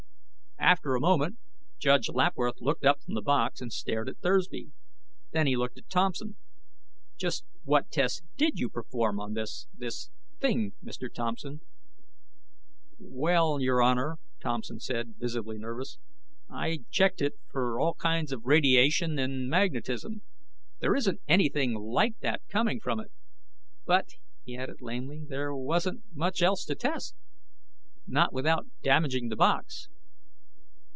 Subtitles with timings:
[0.63, 1.37] After a moment,
[1.79, 4.69] Judge Lapworth looked up from the box and stared at Thursby.
[5.31, 6.37] Then he looked at Thompson.
[7.17, 9.67] "Just what tests did you perform on this...
[9.73, 11.11] this thing, Mr.
[11.13, 11.61] Thompson?"
[12.99, 15.97] "Well, Your Honor," Thompson said, visibly nervous,
[16.49, 20.21] "I checked it for all kinds of radiation and magnetism.
[20.79, 23.11] There isn't anything like that coming from it.
[23.85, 24.09] But,"
[24.45, 27.15] he added lamely, "there wasn't much else to test.
[28.07, 29.89] Not without damaging the box."